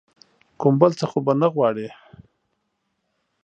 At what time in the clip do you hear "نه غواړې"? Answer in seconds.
1.41-1.87